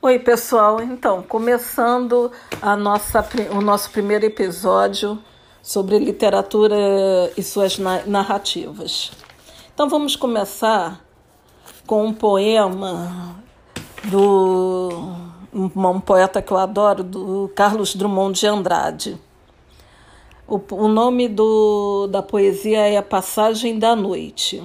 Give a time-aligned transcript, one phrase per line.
[0.00, 0.80] Oi, pessoal.
[0.80, 2.30] Então, começando
[2.62, 5.18] a nossa, o nosso primeiro episódio
[5.60, 6.76] sobre literatura
[7.36, 9.10] e suas narrativas.
[9.74, 11.04] Então, vamos começar
[11.84, 13.42] com um poema
[14.04, 15.16] do
[15.52, 19.18] um poeta que eu adoro, do Carlos Drummond de Andrade.
[20.46, 24.62] O, o nome do, da poesia é A Passagem da Noite.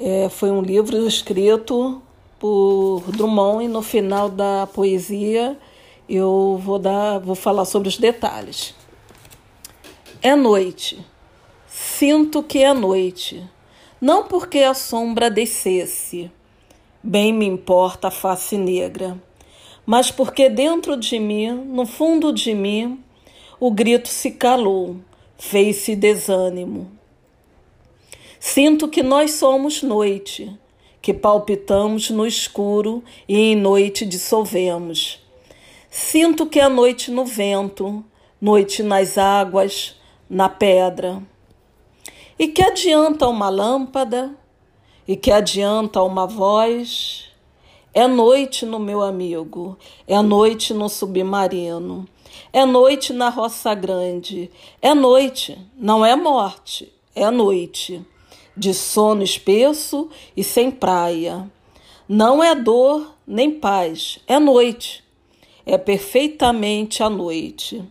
[0.00, 2.02] É, foi um livro escrito
[2.38, 5.58] por Drummond e no final da poesia
[6.08, 8.74] eu vou dar, vou falar sobre os detalhes.
[10.22, 11.04] É noite.
[11.66, 13.44] Sinto que é noite.
[14.00, 16.30] Não porque a sombra descesse,
[17.02, 19.20] bem me importa a face negra,
[19.84, 23.02] mas porque dentro de mim, no fundo de mim,
[23.58, 24.96] o grito se calou,
[25.36, 26.90] fez-se desânimo.
[28.38, 30.56] Sinto que nós somos noite
[31.00, 35.20] que palpitamos no escuro e em noite dissolvemos.
[35.90, 38.04] Sinto que é noite no vento,
[38.40, 39.96] noite nas águas,
[40.28, 41.22] na pedra.
[42.38, 44.34] E que adianta uma lâmpada?
[45.06, 47.30] E que adianta uma voz?
[47.94, 52.06] É noite no meu amigo, é noite no submarino,
[52.52, 54.50] é noite na roça grande,
[54.80, 58.04] é noite, não é morte, é noite
[58.58, 61.50] de sono espesso e sem praia.
[62.08, 65.04] Não é dor nem paz, é noite.
[65.64, 67.84] É perfeitamente a noite.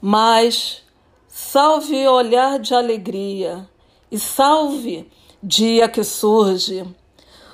[0.00, 0.82] Mas
[1.28, 3.68] salve olhar de alegria
[4.10, 5.08] e salve
[5.42, 6.84] dia que surge.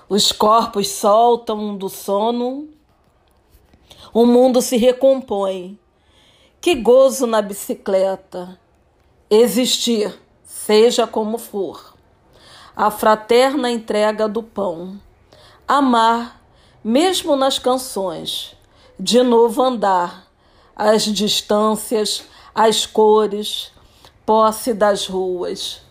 [0.09, 2.69] Os corpos soltam do sono,
[4.13, 5.79] o mundo se recompõe.
[6.61, 8.59] Que gozo na bicicleta!
[9.29, 10.19] Existir
[10.65, 11.95] seja como for.
[12.75, 14.99] A fraterna entrega do pão.
[15.69, 16.41] Amar,
[16.83, 18.57] mesmo nas canções.
[18.99, 20.27] De novo andar,
[20.75, 23.73] as distâncias, as cores,
[24.25, 25.83] posse das ruas.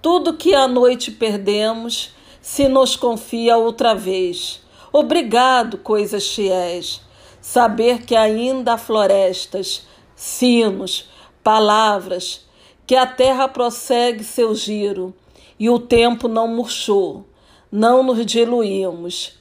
[0.00, 4.62] Tudo que à noite perdemos se nos confia outra vez.
[4.92, 7.00] Obrigado, coisas fiéis.
[7.40, 9.84] Saber que ainda há florestas,
[10.14, 11.08] sinos,
[11.42, 12.45] palavras,
[12.86, 15.14] que a terra prossegue seu giro
[15.58, 17.26] e o tempo não murchou,
[17.70, 19.38] não nos diluímos.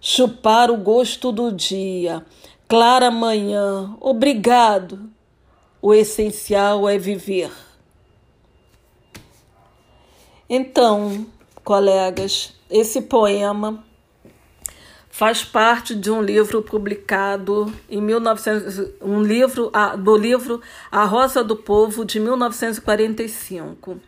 [0.00, 2.24] Chupar o gosto do dia,
[2.66, 5.10] clara manhã, obrigado.
[5.82, 7.50] O essencial é viver.
[10.48, 11.26] Então,
[11.62, 13.84] colegas, esse poema
[15.10, 21.56] faz parte de um livro publicado em 1900, um livro do livro A Rosa do
[21.56, 24.00] Povo de 1945.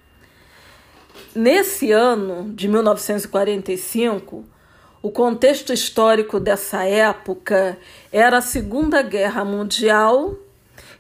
[1.35, 4.45] Nesse ano de 1945,
[5.03, 7.77] o contexto histórico dessa época
[8.13, 10.37] era a Segunda Guerra Mundial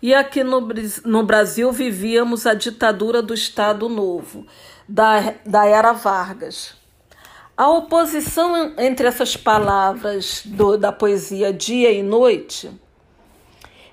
[0.02, 0.68] e aqui no,
[1.04, 4.44] no Brasil vivíamos a ditadura do Estado Novo,
[4.88, 6.81] da, da Era Vargas.
[7.62, 12.68] A oposição entre essas palavras do, da poesia dia e noite,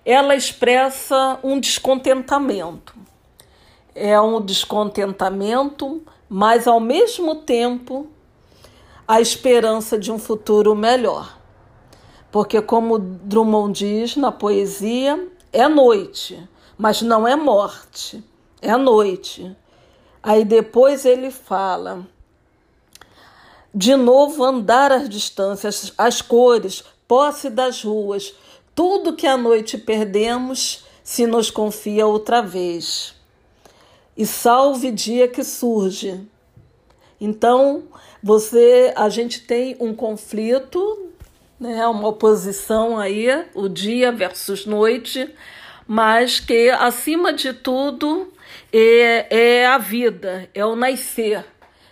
[0.04, 2.96] ela expressa um descontentamento.
[3.94, 8.08] É um descontentamento, mas ao mesmo tempo
[9.08, 11.38] a esperança de um futuro melhor.
[12.32, 16.44] Porque, como Drummond diz na poesia, é noite,
[16.76, 18.24] mas não é morte,
[18.64, 19.56] é noite.
[20.24, 22.08] Aí depois ele fala
[23.74, 28.34] de novo andar as distâncias, as cores, posse das ruas,
[28.74, 33.16] tudo que à noite perdemos se nos confia outra vez.
[34.16, 36.22] E salve dia que surge.
[37.22, 37.84] Então,
[38.22, 41.10] você, a gente tem um conflito,
[41.60, 45.34] né, uma oposição aí, o dia versus noite,
[45.88, 48.32] mas que acima de tudo
[48.72, 51.46] é, é a vida, é o nascer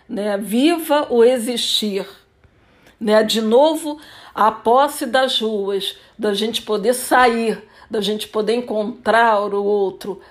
[0.08, 0.38] né?
[0.38, 2.08] Viva o existir,
[3.00, 3.24] né?
[3.24, 4.00] De novo,
[4.34, 10.22] a posse das ruas, da gente poder sair, da gente poder encontrar o outro.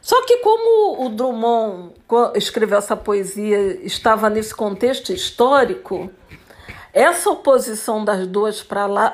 [0.00, 1.92] Só que como o Drummond
[2.34, 6.10] escreveu essa poesia estava nesse contexto histórico,
[6.92, 8.66] essa oposição das duas,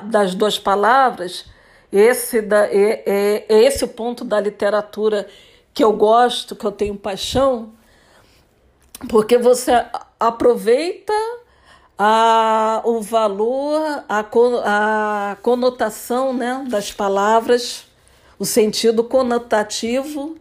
[0.05, 1.44] das duas palavras,
[1.93, 5.29] esse da, é, é, é esse o ponto da literatura
[5.73, 7.73] que eu gosto, que eu tenho paixão,
[9.06, 9.85] porque você
[10.19, 11.12] aproveita
[11.97, 17.87] a, o valor, a, a conotação né, das palavras,
[18.39, 20.37] o sentido conotativo.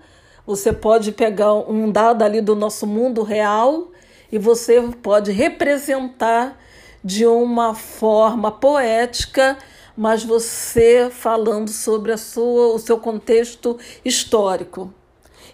[0.46, 3.92] Você pode pegar um dado ali do nosso mundo real
[4.32, 6.58] e você pode representar
[7.04, 9.58] de uma forma poética,
[9.96, 14.94] mas você falando sobre a sua, o seu contexto histórico.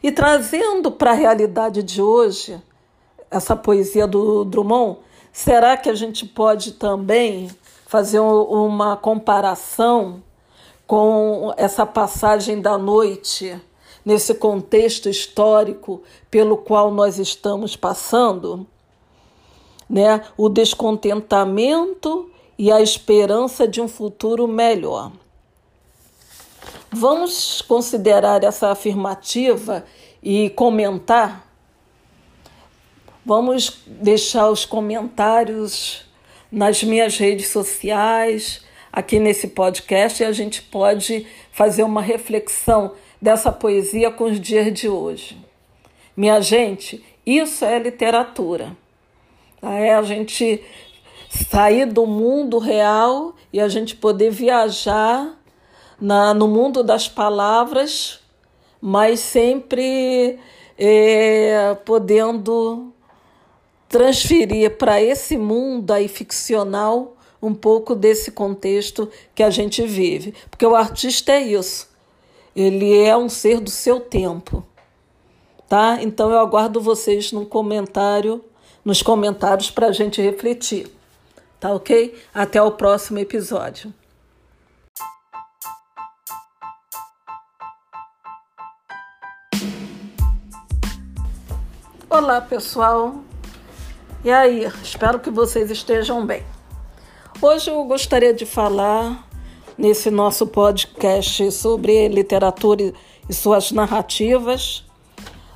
[0.01, 2.61] E trazendo para a realidade de hoje,
[3.33, 4.99] essa poesia do Drummond,
[5.31, 7.49] será que a gente pode também
[7.87, 10.21] fazer uma comparação
[10.85, 13.59] com essa passagem da noite,
[14.05, 18.67] nesse contexto histórico pelo qual nós estamos passando?
[19.89, 20.21] Né?
[20.37, 25.11] O descontentamento e a esperança de um futuro melhor.
[26.91, 29.83] Vamos considerar essa afirmativa
[30.21, 31.42] e comentar?
[33.25, 36.03] Vamos deixar os comentários
[36.51, 42.91] nas minhas redes sociais, aqui nesse podcast, e a gente pode fazer uma reflexão
[43.21, 45.37] dessa poesia com os dias de hoje.
[46.17, 48.75] Minha gente, isso é literatura.
[49.61, 50.61] É a gente
[51.29, 55.33] sair do mundo real e a gente poder viajar
[55.99, 58.19] na, no mundo das palavras,
[58.81, 60.37] mas sempre
[60.77, 62.92] é, podendo
[63.93, 70.33] transferir para esse mundo aí ficcional um pouco desse contexto que a gente vive.
[70.49, 71.87] Porque o artista é isso.
[72.55, 74.65] Ele é um ser do seu tempo.
[75.69, 75.99] Tá?
[76.01, 78.43] Então eu aguardo vocês no comentário,
[78.83, 80.87] nos comentários para a gente refletir.
[81.59, 82.19] Tá ok?
[82.33, 83.93] Até o próximo episódio.
[92.09, 93.23] Olá, pessoal.
[94.25, 96.45] E aí, espero que vocês estejam bem.
[97.41, 99.27] Hoje eu gostaria de falar
[99.77, 102.93] nesse nosso podcast sobre literatura
[103.27, 104.85] e suas narrativas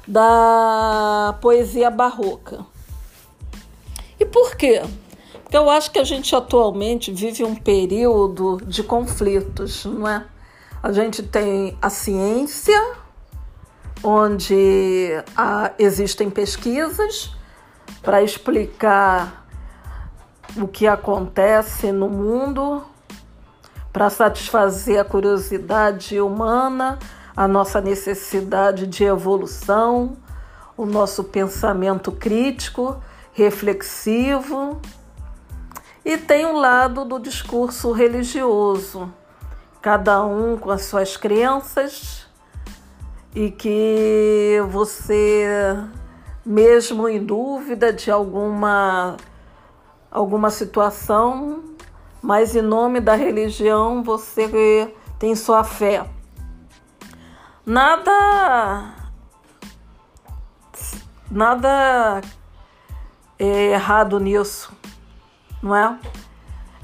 [0.06, 2.66] da poesia barroca.
[4.20, 4.82] E por quê?
[5.44, 10.26] Porque eu acho que a gente atualmente vive um período de conflitos, não é?
[10.84, 12.96] A gente tem a ciência
[14.04, 17.37] onde há, existem pesquisas
[18.08, 19.46] para explicar
[20.56, 22.86] o que acontece no mundo,
[23.92, 27.00] para satisfazer a curiosidade humana,
[27.36, 30.16] a nossa necessidade de evolução,
[30.78, 32.96] o nosso pensamento crítico,
[33.34, 34.80] reflexivo.
[36.06, 39.14] E tem um lado do discurso religioso,
[39.82, 42.26] cada um com as suas crenças
[43.36, 45.76] e que você,
[46.48, 49.18] mesmo em dúvida de alguma,
[50.10, 51.62] alguma situação,
[52.22, 56.10] mas em nome da religião você tem sua fé.
[57.66, 58.94] Nada
[61.30, 62.22] nada
[63.38, 64.72] é errado nisso,
[65.62, 66.00] não é?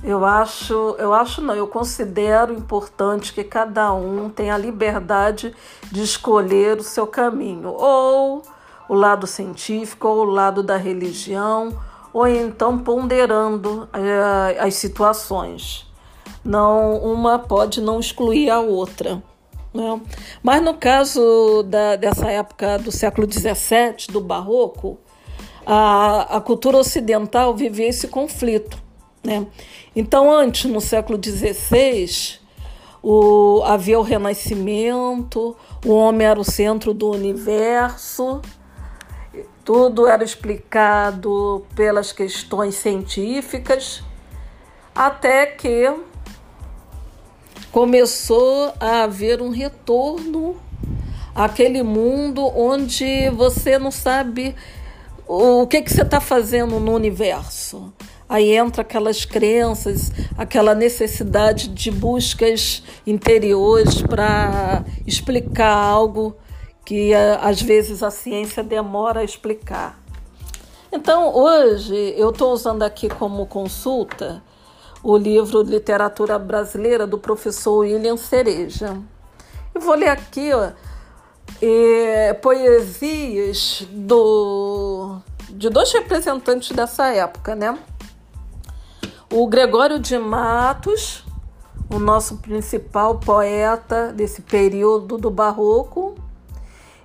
[0.04, 5.56] Eu acho, eu acho não, eu considero importante que cada um tenha a liberdade
[5.90, 8.44] de escolher o seu caminho, ou
[8.88, 11.78] o lado científico, ou o lado da religião,
[12.14, 15.88] ou então ponderando eh, as situações.
[16.44, 19.24] Não, uma pode não excluir a outra.
[19.74, 20.02] Né?
[20.42, 25.00] Mas no caso da, dessa época do século XVII, do Barroco,
[25.66, 28.78] a, a cultura ocidental vivia esse conflito.
[29.24, 29.48] Né?
[29.96, 32.40] Então, antes, no século XVI,
[33.02, 38.42] o, havia o Renascimento, o homem era o centro do universo,
[39.64, 44.04] tudo era explicado pelas questões científicas,
[44.94, 45.92] até que
[47.72, 50.56] começou a haver um retorno
[51.34, 54.56] àquele mundo onde você não sabe
[55.26, 57.92] o que, que você está fazendo no universo.
[58.28, 66.36] Aí entra aquelas crenças, aquela necessidade de buscas interiores para explicar algo
[66.86, 70.00] que eh, às vezes a ciência demora a explicar.
[70.92, 74.44] Então, hoje eu estou usando aqui como consulta
[75.02, 78.98] o livro Literatura Brasileira do professor William Cereja.
[79.76, 80.72] E vou ler aqui ó,
[81.62, 85.18] é, poesias do,
[85.50, 87.78] de dois representantes dessa época, né?
[89.32, 91.26] O Gregório de Matos,
[91.92, 96.16] o nosso principal poeta desse período do Barroco,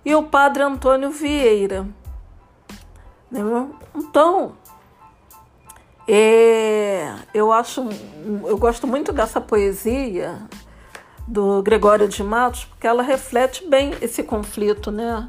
[0.09, 1.87] e o Padre Antônio Vieira.
[3.95, 4.55] Então,
[6.09, 7.87] é, eu acho,
[8.47, 10.41] eu gosto muito dessa poesia
[11.27, 15.29] do Gregório de Matos, porque ela reflete bem esse conflito, né?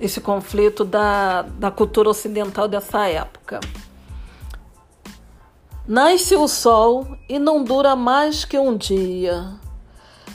[0.00, 3.60] Esse conflito da, da cultura ocidental dessa época.
[5.86, 9.52] Nasce o sol e não dura mais que um dia.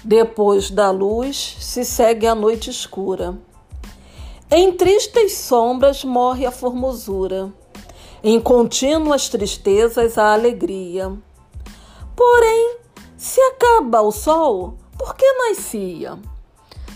[0.05, 3.37] Depois da luz se segue a noite escura.
[4.55, 7.51] Em tristes sombras morre a formosura,
[8.23, 11.11] em contínuas tristezas a alegria.
[12.15, 12.77] Porém,
[13.17, 16.19] se acaba o sol, por que nascia?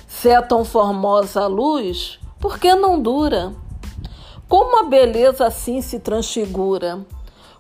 [0.08, 3.52] Se é tão formosa a luz, por que não dura?
[4.48, 7.04] Como a beleza assim se transfigura?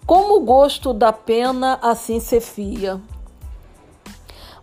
[0.05, 3.01] Como o gosto da pena assim se fia.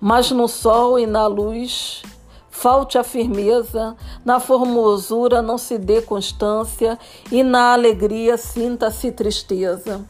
[0.01, 2.05] Mas no sol e na luz
[2.55, 6.97] falte a firmeza, na formosura não se dê constância
[7.31, 10.03] e na alegria sinta-se tristeza.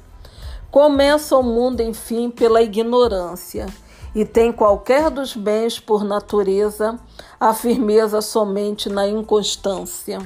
[0.71, 3.67] Começa o mundo, enfim, pela ignorância
[4.15, 7.01] e tem qualquer dos bens por natureza
[7.41, 10.19] a firmeza somente na inconstância.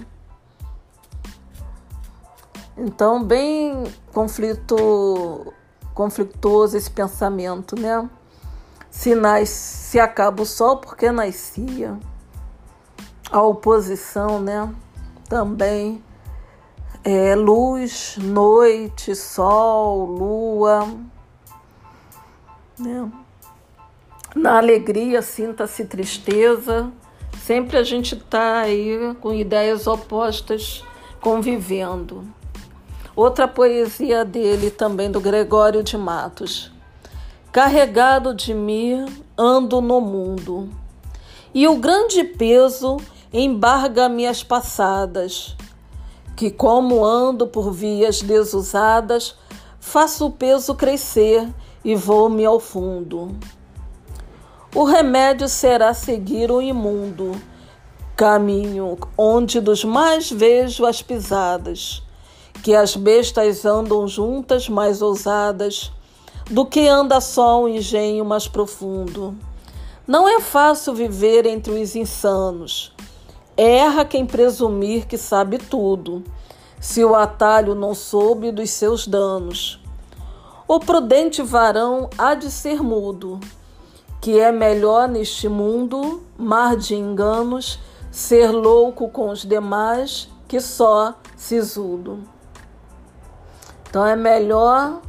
[2.76, 5.54] Então, bem conflito,
[5.94, 8.10] conflituoso esse pensamento, né?
[8.98, 11.96] Se, nas, se acaba o sol, porque nascia?
[13.30, 14.74] A oposição, né?
[15.28, 16.02] Também
[17.04, 20.92] é, luz, noite, sol, lua.
[22.76, 23.08] Né?
[24.34, 26.90] Na alegria, sinta-se tristeza.
[27.40, 30.84] Sempre a gente está aí com ideias opostas
[31.20, 32.24] convivendo.
[33.14, 36.76] Outra poesia dele, também do Gregório de Matos.
[37.50, 40.68] Carregado de mim, ando no mundo,
[41.54, 42.98] e o grande peso
[43.32, 45.56] embarga minhas passadas,
[46.36, 49.34] que, como ando por vias desusadas,
[49.80, 51.48] faço o peso crescer
[51.82, 53.34] e vou-me ao fundo.
[54.74, 57.32] O remédio será seguir o imundo,
[58.14, 62.02] caminho onde dos mais vejo as pisadas
[62.62, 65.92] que as bestas andam juntas mais ousadas
[66.50, 69.36] do que anda só um engenho mais profundo.
[70.06, 72.94] Não é fácil viver entre os insanos.
[73.56, 76.24] Erra quem presumir que sabe tudo,
[76.80, 79.80] se o atalho não soube dos seus danos.
[80.66, 83.40] O prudente varão há de ser mudo,
[84.20, 87.78] que é melhor neste mundo, mar de enganos,
[88.10, 92.20] ser louco com os demais que só sisudo.
[93.88, 95.00] Então é melhor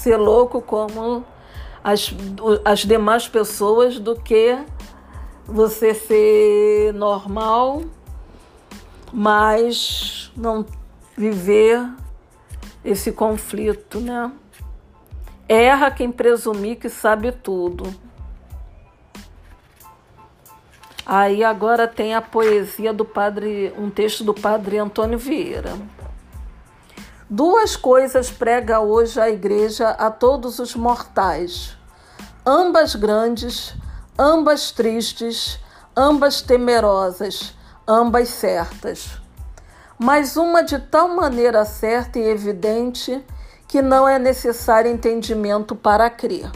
[0.00, 1.24] ser louco como
[1.84, 2.10] as,
[2.64, 4.58] as demais pessoas do que
[5.46, 7.82] você ser normal,
[9.12, 10.64] mas não
[11.16, 11.86] viver
[12.82, 14.32] esse conflito, né?
[15.46, 17.92] Erra quem presumir que sabe tudo.
[21.04, 25.74] Aí agora tem a poesia do padre, um texto do padre Antônio Vieira.
[27.32, 31.76] Duas coisas prega hoje a Igreja a todos os mortais,
[32.44, 33.72] ambas grandes,
[34.18, 35.60] ambas tristes,
[35.96, 37.54] ambas temerosas,
[37.86, 39.20] ambas certas.
[39.96, 43.24] Mas uma de tal maneira certa e evidente
[43.68, 46.50] que não é necessário entendimento para crer.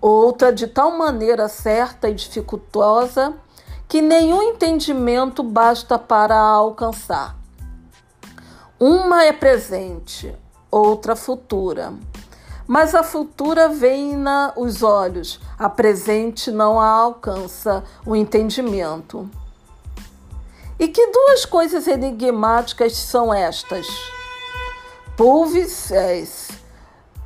[0.00, 3.34] Outra de tal maneira certa e dificultosa
[3.86, 7.45] que nenhum entendimento basta para a alcançar.
[8.78, 10.34] Uma é presente,
[10.70, 11.94] outra futura.
[12.66, 19.30] Mas a futura vem na os olhos, a presente não a alcança o entendimento.
[20.78, 23.86] E que duas coisas enigmáticas são estas?
[25.16, 25.90] Pulvis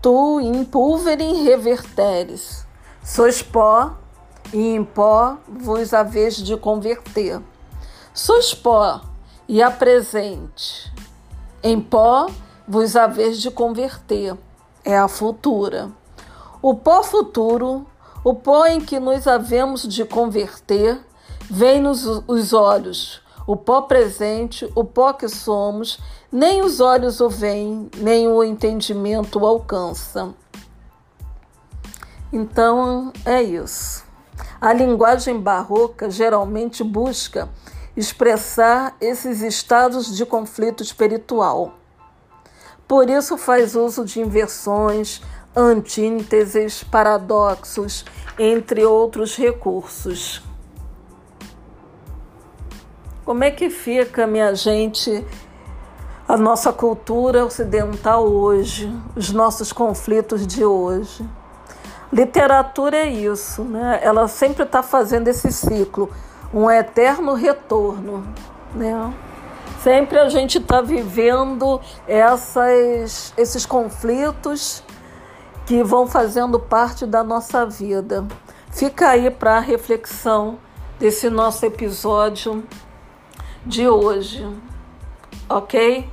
[0.01, 2.65] tu in pulverim reverteres,
[3.03, 3.97] sois pó,
[4.53, 7.41] e em pó vos haveis de converter.
[8.15, 9.01] Sois pó,
[9.49, 10.93] e a presente,
[11.63, 12.29] em pó
[12.67, 14.37] vos haveis de converter,
[14.85, 15.91] é a futura.
[16.63, 17.87] O pó futuro,
[18.25, 21.01] o pó em que nos havemos de converter,
[21.51, 23.23] vem-nos os olhos.
[23.47, 25.99] O pó presente, o pó que somos,
[26.31, 30.33] nem os olhos o veem, nem o entendimento o alcança.
[32.33, 34.05] Então é isso.
[34.61, 37.49] A linguagem barroca geralmente busca
[38.01, 41.75] expressar esses estados de conflito espiritual.
[42.89, 45.23] Por isso faz uso de inversões,
[45.55, 48.05] antíteses, paradoxos,
[48.39, 50.43] entre outros recursos.
[53.25, 55.25] Como é que fica, minha gente,
[56.27, 61.29] a nossa cultura ocidental hoje, os nossos conflitos de hoje?
[62.13, 64.01] Literatura é isso, né?
[64.03, 66.11] Ela sempre está fazendo esse ciclo
[66.53, 68.27] um eterno retorno,
[68.75, 69.15] né?
[69.83, 74.83] Sempre a gente está vivendo essas, esses conflitos
[75.65, 78.27] que vão fazendo parte da nossa vida.
[78.71, 80.59] Fica aí para a reflexão
[80.99, 82.63] desse nosso episódio
[83.65, 84.47] de hoje.
[85.49, 86.09] Ok?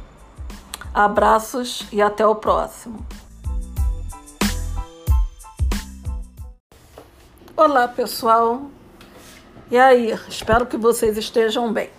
[0.94, 3.06] Abraços e até o próximo.
[7.56, 8.77] Olá, pessoal.
[9.70, 11.90] E aí, espero que vocês estejam bem.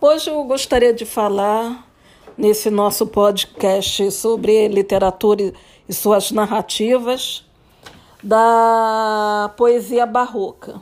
[0.00, 1.86] Hoje eu gostaria de falar
[2.38, 5.52] nesse nosso podcast sobre literatura
[5.86, 7.44] e suas narrativas
[8.22, 10.80] da poesia barroca.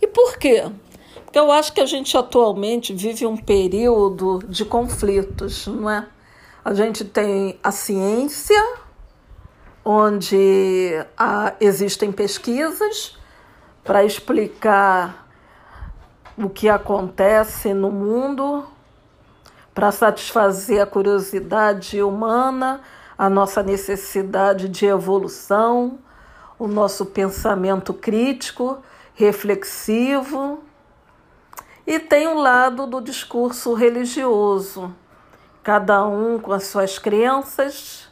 [0.00, 0.70] E por quê?
[1.24, 6.06] Porque eu acho que a gente atualmente vive um período de conflitos, não é?
[6.64, 8.76] A gente tem a ciência,
[9.84, 13.16] onde há, existem pesquisas
[13.86, 15.28] para explicar
[16.36, 18.66] o que acontece no mundo,
[19.72, 22.80] para satisfazer a curiosidade humana,
[23.16, 25.98] a nossa necessidade de evolução,
[26.58, 28.78] o nosso pensamento crítico,
[29.14, 30.62] reflexivo.
[31.86, 34.92] E tem um lado do discurso religioso,
[35.62, 38.08] cada um com as suas crenças,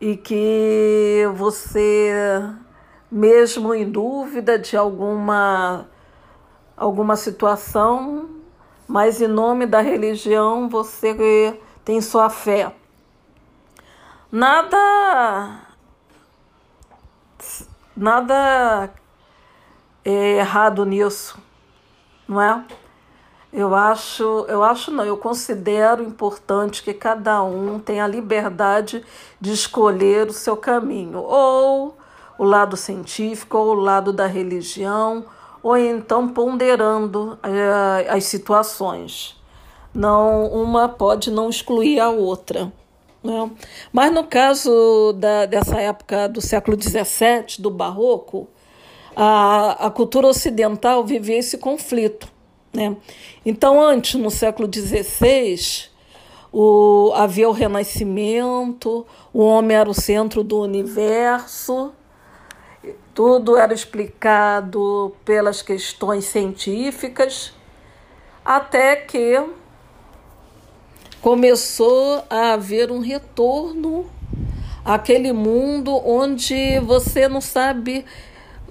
[0.00, 2.40] e que você,
[3.10, 5.88] mesmo em dúvida de alguma,
[6.76, 8.30] alguma situação,
[8.86, 12.72] mas em nome da religião você tem sua fé.
[14.30, 15.60] Nada.
[17.96, 18.90] Nada
[20.04, 21.38] é errado nisso,
[22.26, 22.64] não é?
[23.52, 29.04] Eu acho, eu acho não, eu considero importante que cada um tenha a liberdade
[29.40, 31.96] de escolher o seu caminho, ou
[32.40, 35.26] o lado científico, ou o lado da religião,
[35.62, 39.36] ou então ponderando eh, as situações.
[39.92, 42.72] Não, uma pode não excluir a outra.
[43.22, 43.50] Né?
[43.92, 48.48] Mas no caso da, dessa época do século XVII, do Barroco,
[49.14, 52.26] a, a cultura ocidental vivia esse conflito.
[52.72, 52.96] Né?
[53.44, 55.90] Então, antes, no século XVI,
[56.50, 61.92] o, havia o Renascimento, o homem era o centro do universo,
[63.14, 67.52] tudo era explicado pelas questões científicas,
[68.44, 69.42] até que
[71.20, 74.06] começou a haver um retorno
[74.84, 78.04] àquele mundo onde você não sabe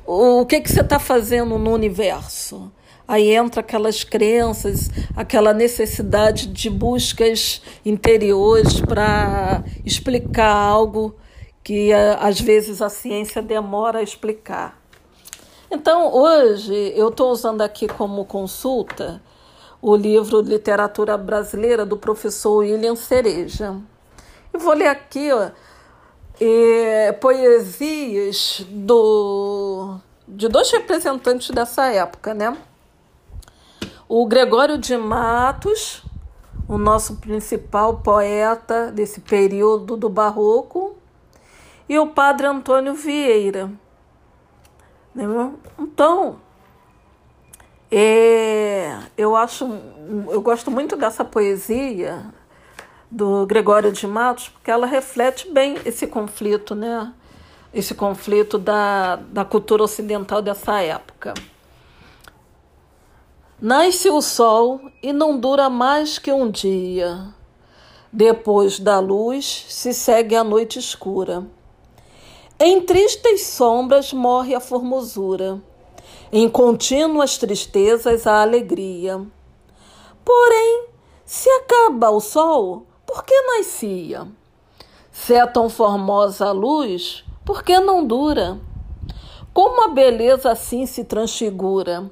[0.06, 2.71] o que, que você está fazendo no universo.
[3.08, 11.15] Aí entra aquelas crenças, aquela necessidade de buscas interiores para explicar algo
[11.69, 14.82] que às vezes a ciência demora a explicar.
[15.69, 19.21] Então, hoje, eu estou usando aqui como consulta
[19.79, 23.79] o livro Literatura Brasileira do professor William Cereja.
[24.51, 25.51] E vou ler aqui ó,
[26.41, 32.58] é, poesias do, de dois representantes dessa época, né?
[34.08, 36.01] O Gregório de Matos,
[36.67, 40.97] o nosso principal poeta desse período do Barroco,
[41.89, 43.69] e o Padre Antônio Vieira.
[45.13, 45.25] Né?
[45.80, 46.39] Então,
[47.91, 49.65] é, eu acho,
[50.30, 52.23] eu gosto muito dessa poesia
[53.10, 57.12] do Gregório de Matos, porque ela reflete bem esse conflito, né?
[57.73, 61.34] Esse conflito da, da cultura ocidental dessa época.
[63.60, 67.34] Nasce o sol e não dura mais que um dia.
[68.12, 71.45] Depois da luz se segue a noite escura.
[72.61, 75.61] Em tristes sombras morre a formosura
[76.31, 79.25] em contínuas tristezas a alegria.
[80.23, 80.87] Porém,
[81.25, 84.27] se acaba o sol, por que nascia?
[85.11, 88.59] Se é tão formosa a luz, por que não dura?
[89.53, 92.11] Como a beleza assim se transfigura,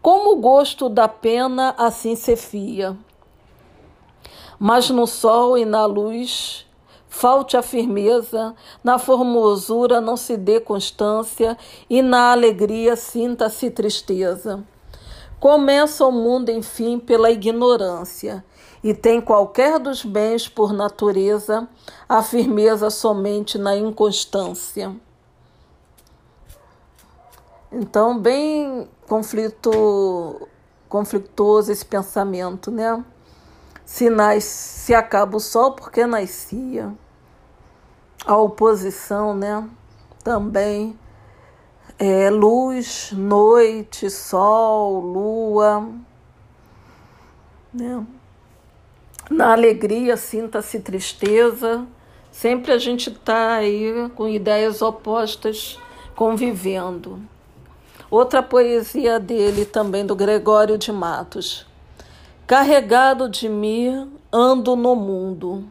[0.00, 2.96] como o gosto da pena assim se fia.
[4.58, 6.66] Mas no sol e na luz
[7.10, 11.58] falte a firmeza, na formosura não se dê constância
[11.90, 14.64] e na alegria sinta-se tristeza.
[15.40, 18.44] Começa o mundo, enfim, pela ignorância,
[18.82, 21.68] e tem qualquer dos bens por natureza
[22.08, 24.94] a firmeza somente na inconstância.
[27.72, 30.48] Então, bem conflito,
[30.88, 33.04] conflituoso esse pensamento, né?
[33.90, 36.94] Se, nas, se acaba o sol, porque nascia?
[38.24, 39.68] A oposição, né?
[40.22, 40.96] Também.
[41.98, 45.88] É, luz, noite, sol, lua.
[47.74, 48.06] Né?
[49.28, 51.84] Na alegria, sinta-se tristeza.
[52.30, 55.80] Sempre a gente está aí com ideias opostas
[56.14, 57.20] convivendo.
[58.08, 61.68] Outra poesia dele, também do Gregório de Matos.
[62.50, 65.66] Carregado de mim, ando no mundo,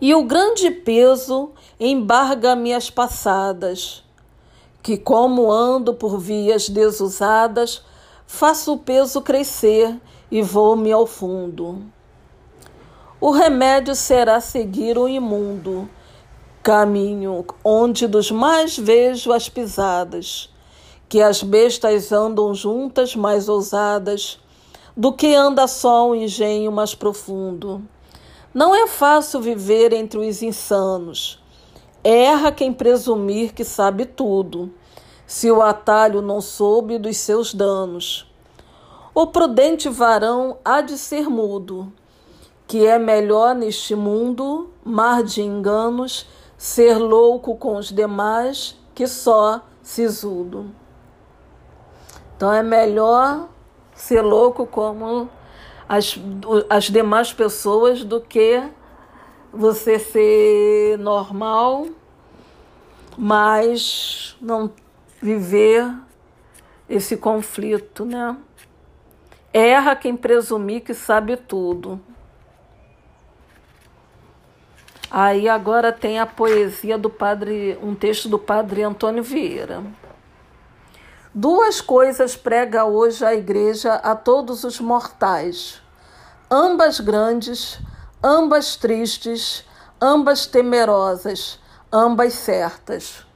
[0.00, 4.02] e o grande peso embarga minhas passadas,
[4.82, 7.84] que, como ando por vias desusadas,
[8.26, 9.96] faço o peso crescer
[10.28, 11.84] e vou-me ao fundo.
[13.20, 15.88] O remédio será seguir o imundo,
[16.64, 20.52] caminho onde dos mais vejo as pisadas,
[21.08, 24.41] que as bestas andam juntas mais ousadas,
[24.96, 27.82] do que anda só o engenho mais profundo.
[28.52, 31.42] Não é fácil viver entre os insanos.
[32.04, 34.72] Erra quem presumir que sabe tudo,
[35.26, 38.30] se o atalho não soube dos seus danos.
[39.14, 41.92] O prudente varão há de ser mudo
[42.72, 46.26] que é melhor neste mundo, mar de enganos,
[46.56, 50.70] ser louco com os demais que só sisudo.
[52.34, 53.50] Então é melhor
[53.94, 55.28] ser louco como
[55.88, 56.18] as,
[56.70, 58.62] as demais pessoas do que
[59.52, 61.86] você ser normal,
[63.16, 64.70] mas não
[65.20, 65.92] viver
[66.88, 68.36] esse conflito, né?
[69.52, 72.00] Erra quem presumir que sabe tudo.
[75.10, 79.82] Aí agora tem a poesia do padre, um texto do padre Antônio Vieira.
[81.34, 85.80] Duas coisas prega hoje a igreja a todos os mortais,
[86.50, 87.78] ambas grandes,
[88.22, 89.64] ambas tristes,
[89.98, 91.58] ambas temerosas,
[91.90, 93.26] ambas certas.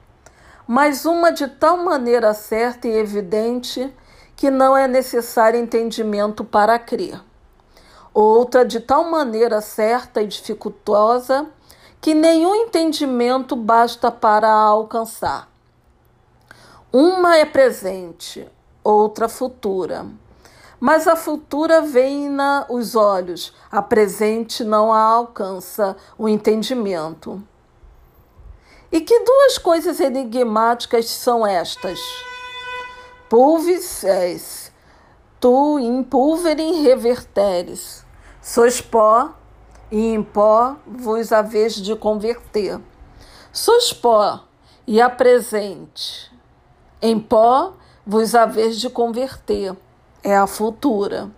[0.68, 3.90] Mas uma de tal maneira certa e evidente
[4.36, 7.18] que não é necessário entendimento para crer.
[8.12, 11.46] Outra de tal maneira certa e dificultosa
[11.98, 15.55] que nenhum entendimento basta para alcançar.
[16.98, 18.50] Uma é presente,
[18.82, 20.06] outra futura.
[20.80, 27.46] Mas a futura vem nos olhos, a presente não a alcança o entendimento.
[28.90, 32.00] E que duas coisas enigmáticas são estas?
[33.28, 34.72] Pulvis
[35.38, 38.06] tu in pulverim reverteres,
[38.40, 39.34] sois pó
[39.92, 42.80] e em pó vos haveis de converter.
[43.52, 44.44] Sois pó
[44.86, 46.34] e apresente.
[47.00, 47.74] Em pó
[48.06, 49.76] vos haveis de converter.
[50.22, 51.30] É a futura.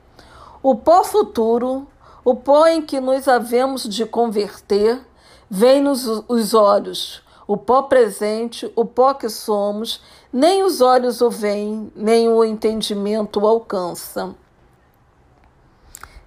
[0.63, 1.87] O pó futuro,
[2.25, 5.01] o pó em que nos havemos de converter,
[5.49, 7.23] vem-nos os olhos.
[7.47, 13.41] O pó presente, o pó que somos, nem os olhos o veem, nem o entendimento
[13.41, 14.35] o alcança.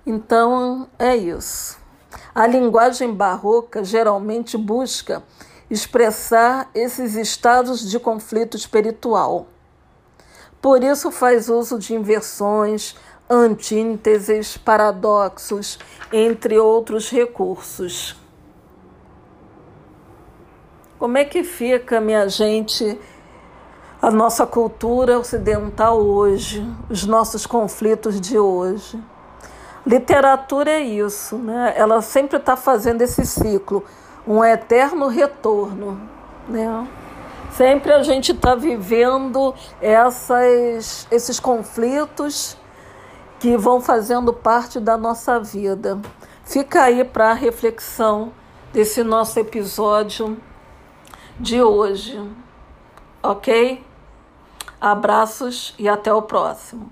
[0.05, 1.77] Então é isso.
[2.33, 5.21] A linguagem barroca geralmente busca
[5.71, 9.47] expressar esses estados de conflito espiritual.
[10.61, 12.93] Por isso faz uso de inversões,
[13.29, 15.79] antíteses, paradoxos,
[16.11, 18.17] entre outros recursos.
[20.99, 22.99] Como é que fica, minha gente,
[24.01, 29.01] a nossa cultura ocidental hoje, os nossos conflitos de hoje?
[29.87, 31.73] Literatura é isso, né?
[31.77, 33.83] Ela sempre está fazendo esse ciclo,
[34.27, 35.99] um eterno retorno,
[36.47, 36.87] né?
[37.51, 42.57] Sempre a gente está vivendo essas, esses conflitos
[43.39, 45.99] que vão fazendo parte da nossa vida.
[46.45, 48.31] Fica aí para a reflexão
[48.71, 50.37] desse nosso episódio
[51.39, 52.19] de hoje,
[53.21, 53.83] ok?
[54.79, 56.91] Abraços e até o próximo.